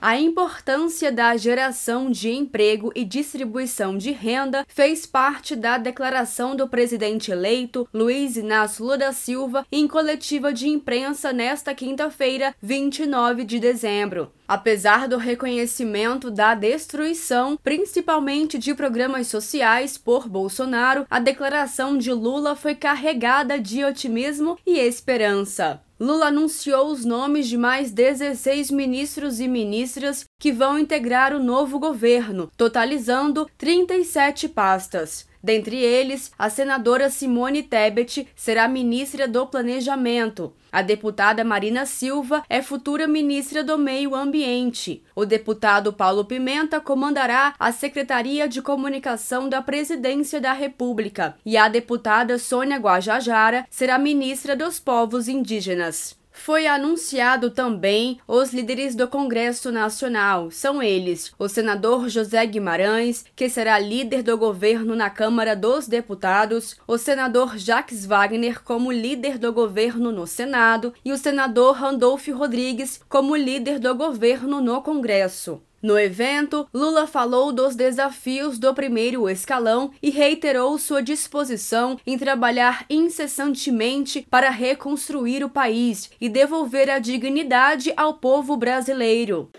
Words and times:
A 0.00 0.16
importância 0.16 1.10
da 1.10 1.36
geração 1.36 2.08
de 2.08 2.30
emprego 2.30 2.92
e 2.94 3.04
distribuição 3.04 3.98
de 3.98 4.12
renda 4.12 4.64
fez 4.68 5.04
parte 5.04 5.56
da 5.56 5.76
declaração 5.76 6.54
do 6.54 6.68
presidente 6.68 7.32
eleito 7.32 7.88
Luiz 7.92 8.36
Inácio 8.36 8.84
Lula 8.84 9.12
Silva 9.12 9.66
em 9.72 9.88
coletiva 9.88 10.52
de 10.52 10.68
imprensa 10.68 11.32
nesta 11.32 11.74
quinta-feira, 11.74 12.54
29 12.62 13.42
de 13.42 13.58
dezembro. 13.58 14.30
Apesar 14.48 15.06
do 15.06 15.18
reconhecimento 15.18 16.30
da 16.30 16.54
destruição, 16.54 17.58
principalmente 17.62 18.58
de 18.58 18.74
programas 18.74 19.26
sociais, 19.26 19.98
por 19.98 20.26
Bolsonaro, 20.26 21.06
a 21.10 21.20
declaração 21.20 21.98
de 21.98 22.10
Lula 22.10 22.56
foi 22.56 22.74
carregada 22.74 23.60
de 23.60 23.84
otimismo 23.84 24.58
e 24.66 24.78
esperança. 24.78 25.82
Lula 26.00 26.28
anunciou 26.28 26.90
os 26.90 27.04
nomes 27.04 27.46
de 27.46 27.58
mais 27.58 27.90
16 27.90 28.70
ministros 28.70 29.38
e 29.38 29.46
ministras 29.46 30.24
que 30.40 30.50
vão 30.50 30.78
integrar 30.78 31.34
o 31.34 31.42
novo 31.42 31.78
governo, 31.78 32.50
totalizando 32.56 33.50
37 33.58 34.48
pastas. 34.48 35.28
Dentre 35.42 35.76
eles, 35.76 36.32
a 36.38 36.50
senadora 36.50 37.08
Simone 37.10 37.62
Tebet 37.62 38.28
será 38.34 38.66
ministra 38.66 39.28
do 39.28 39.46
Planejamento. 39.46 40.52
A 40.70 40.82
deputada 40.82 41.44
Marina 41.44 41.86
Silva 41.86 42.42
é 42.48 42.60
futura 42.60 43.08
ministra 43.08 43.64
do 43.64 43.78
Meio 43.78 44.14
Ambiente. 44.14 45.02
O 45.14 45.24
deputado 45.24 45.92
Paulo 45.92 46.24
Pimenta 46.24 46.80
comandará 46.80 47.54
a 47.58 47.72
Secretaria 47.72 48.48
de 48.48 48.60
Comunicação 48.60 49.48
da 49.48 49.62
Presidência 49.62 50.40
da 50.40 50.52
República. 50.52 51.36
E 51.46 51.56
a 51.56 51.68
deputada 51.68 52.38
Sônia 52.38 52.76
Guajajara 52.76 53.66
será 53.70 53.98
ministra 53.98 54.54
dos 54.54 54.78
Povos 54.78 55.28
Indígenas. 55.28 56.18
Foi 56.38 56.68
anunciado 56.68 57.50
também 57.50 58.20
os 58.26 58.52
líderes 58.52 58.94
do 58.94 59.08
Congresso 59.08 59.72
Nacional. 59.72 60.50
São 60.52 60.80
eles: 60.80 61.32
o 61.36 61.48
senador 61.48 62.08
José 62.08 62.46
Guimarães, 62.46 63.24
que 63.34 63.50
será 63.50 63.78
líder 63.78 64.22
do 64.22 64.38
governo 64.38 64.94
na 64.94 65.10
Câmara 65.10 65.56
dos 65.56 65.88
Deputados, 65.88 66.76
o 66.86 66.96
senador 66.96 67.58
Jacques 67.58 68.06
Wagner 68.06 68.62
como 68.62 68.92
líder 68.92 69.36
do 69.36 69.52
governo 69.52 70.12
no 70.12 70.26
Senado 70.26 70.94
e 71.04 71.12
o 71.12 71.18
senador 71.18 71.74
Randolph 71.74 72.28
Rodrigues 72.28 73.00
como 73.08 73.36
líder 73.36 73.80
do 73.80 73.94
governo 73.94 74.60
no 74.60 74.80
Congresso. 74.80 75.60
No 75.80 75.96
evento, 75.96 76.66
Lula 76.74 77.06
falou 77.06 77.52
dos 77.52 77.76
desafios 77.76 78.58
do 78.58 78.74
primeiro 78.74 79.28
escalão 79.28 79.92
e 80.02 80.10
reiterou 80.10 80.76
sua 80.76 81.00
disposição 81.00 81.96
em 82.04 82.18
trabalhar 82.18 82.84
incessantemente 82.90 84.26
para 84.28 84.50
reconstruir 84.50 85.44
o 85.44 85.48
país 85.48 86.10
e 86.20 86.28
devolver 86.28 86.90
a 86.90 86.98
dignidade 86.98 87.92
ao 87.96 88.14
povo 88.14 88.56
brasileiro. 88.56 89.50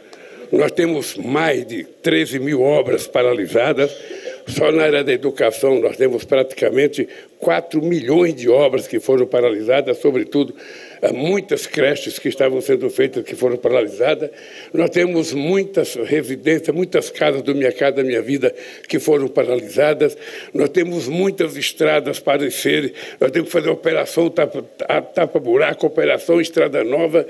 Nós 0.52 0.73
temos 0.73 1.16
mais 1.16 1.66
de 1.66 1.86
13 1.86 2.39
mil 2.39 2.61
obras 2.61 3.08
paralisadas. 3.08 3.89
Só 4.50 4.72
na 4.72 4.83
área 4.83 5.03
da 5.03 5.14
educação 5.14 5.80
nós 5.80 5.95
temos 5.95 6.23
praticamente 6.23 7.08
4 7.38 7.81
milhões 7.83 8.33
de 8.36 8.50
obras 8.50 8.88
que 8.88 9.00
foram 9.00 9.28
paralisadas, 9.28 9.97
sobretudo 10.00 10.55
muitas 11.14 11.67
creches 11.67 12.17
que 12.17 12.30
estavam 12.30 12.59
sendo 12.59 12.89
feitas 12.89 13.23
que 13.23 13.36
foram 13.36 13.58
paralisadas. 13.58 14.31
Nós 14.73 14.89
temos 14.89 15.33
muitas 15.33 15.94
residências, 15.95 16.75
muitas 16.75 17.09
casas 17.09 17.42
do 17.44 17.53
Minha 17.53 17.72
Casa 17.72 18.03
Minha 18.03 18.22
Vida 18.22 18.53
que 18.88 19.00
foram 19.00 19.27
paralisadas. 19.27 20.17
Nós 20.53 20.70
temos 20.70 21.08
muitas 21.08 21.55
estradas 21.55 22.20
para 22.20 22.50
ser. 22.50 22.94
Nós 23.20 23.31
temos 23.31 23.50
que 23.50 23.53
fazer 23.53 23.70
operação 23.70 24.30
tapa-buraco, 24.30 25.86
operação 25.86 26.42
Estrada 26.42 26.83
Nova. 26.83 27.25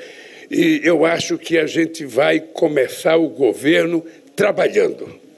E 0.49 0.81
eu 0.83 1.05
acho 1.05 1.37
que 1.37 1.57
a 1.57 1.67
gente 1.67 2.05
vai 2.05 2.39
começar 2.39 3.17
o 3.17 3.29
governo 3.29 4.03
trabalhando. 4.35 5.28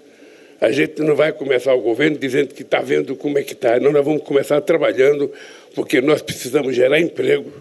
A 0.61 0.71
gente 0.71 1.01
não 1.01 1.15
vai 1.15 1.33
começar 1.33 1.73
o 1.73 1.81
governo 1.81 2.19
dizendo 2.19 2.53
que 2.53 2.61
está 2.61 2.81
vendo 2.81 3.15
como 3.15 3.39
é 3.39 3.43
que 3.43 3.53
está. 3.53 3.79
Nós 3.79 4.05
vamos 4.05 4.21
começar 4.21 4.61
trabalhando, 4.61 5.31
porque 5.73 5.99
nós 5.99 6.21
precisamos 6.21 6.75
gerar 6.75 6.99
emprego, 6.99 7.51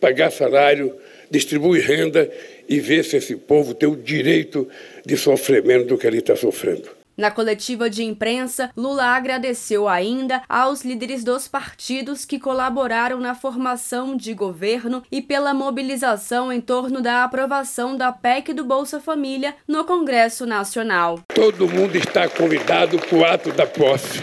pagar 0.00 0.32
salário, 0.32 0.92
distribuir 1.30 1.86
renda 1.86 2.28
e 2.68 2.80
ver 2.80 3.04
se 3.04 3.16
esse 3.16 3.36
povo 3.36 3.74
tem 3.74 3.88
o 3.88 3.94
direito 3.94 4.68
de 5.06 5.16
sofrer 5.16 5.62
menos 5.62 5.86
do 5.86 5.96
que 5.96 6.04
ele 6.04 6.18
está 6.18 6.34
sofrendo. 6.34 6.97
Na 7.18 7.32
coletiva 7.32 7.90
de 7.90 8.04
imprensa, 8.04 8.70
Lula 8.76 9.06
agradeceu 9.06 9.88
ainda 9.88 10.40
aos 10.48 10.84
líderes 10.84 11.24
dos 11.24 11.48
partidos 11.48 12.24
que 12.24 12.38
colaboraram 12.38 13.18
na 13.18 13.34
formação 13.34 14.16
de 14.16 14.32
governo 14.32 15.02
e 15.10 15.20
pela 15.20 15.52
mobilização 15.52 16.52
em 16.52 16.60
torno 16.60 17.02
da 17.02 17.24
aprovação 17.24 17.96
da 17.96 18.12
PEC 18.12 18.52
do 18.52 18.64
Bolsa 18.64 19.00
Família 19.00 19.56
no 19.66 19.84
Congresso 19.84 20.46
Nacional. 20.46 21.18
Todo 21.34 21.68
mundo 21.68 21.96
está 21.96 22.28
convidado 22.28 23.00
para 23.00 23.18
o 23.18 23.24
ato 23.24 23.50
da 23.50 23.66
posse. 23.66 24.22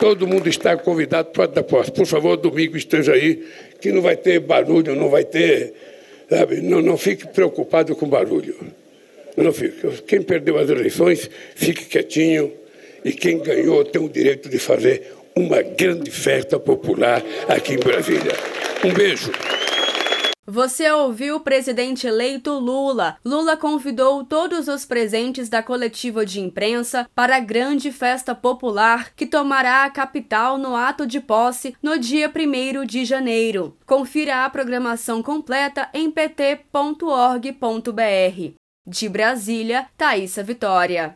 Todo 0.00 0.26
mundo 0.26 0.48
está 0.48 0.78
convidado 0.78 1.28
para 1.28 1.42
o 1.42 1.44
ato 1.44 1.54
da 1.56 1.62
posse. 1.62 1.92
Por 1.92 2.06
favor, 2.06 2.38
domingo 2.38 2.74
esteja 2.74 3.12
aí, 3.12 3.46
que 3.82 3.92
não 3.92 4.00
vai 4.00 4.16
ter 4.16 4.40
barulho, 4.40 4.96
não 4.96 5.10
vai 5.10 5.24
ter. 5.24 5.74
Sabe? 6.30 6.62
Não, 6.62 6.80
não 6.80 6.96
fique 6.96 7.28
preocupado 7.28 7.94
com 7.94 8.08
barulho. 8.08 8.56
Não 9.36 9.52
fique. 9.52 10.02
Quem 10.02 10.22
perdeu 10.22 10.58
as 10.58 10.68
eleições, 10.68 11.28
fique 11.54 11.84
quietinho. 11.86 12.52
E 13.04 13.12
quem 13.12 13.38
ganhou 13.38 13.84
tem 13.84 14.00
o 14.02 14.08
direito 14.08 14.48
de 14.48 14.58
fazer 14.58 15.12
uma 15.36 15.60
grande 15.62 16.10
festa 16.10 16.58
popular 16.58 17.22
aqui 17.48 17.74
em 17.74 17.78
Brasília. 17.78 18.32
Um 18.84 18.92
beijo. 18.92 19.32
Você 20.46 20.90
ouviu 20.90 21.36
o 21.36 21.40
presidente 21.40 22.06
eleito 22.06 22.52
Lula. 22.52 23.16
Lula 23.24 23.56
convidou 23.56 24.22
todos 24.24 24.68
os 24.68 24.84
presentes 24.84 25.48
da 25.48 25.62
coletiva 25.62 26.24
de 26.24 26.38
imprensa 26.38 27.08
para 27.14 27.36
a 27.36 27.40
grande 27.40 27.90
festa 27.90 28.34
popular 28.34 29.14
que 29.16 29.26
tomará 29.26 29.84
a 29.84 29.90
capital 29.90 30.58
no 30.58 30.76
ato 30.76 31.06
de 31.06 31.18
posse 31.18 31.74
no 31.82 31.98
dia 31.98 32.30
1 32.30 32.84
de 32.84 33.06
janeiro. 33.06 33.74
Confira 33.86 34.44
a 34.44 34.50
programação 34.50 35.22
completa 35.22 35.88
em 35.94 36.10
pt.org.br. 36.10 36.64
De 38.86 39.08
Brasília, 39.08 39.88
Thaisa 39.96 40.42
Vitória. 40.42 41.12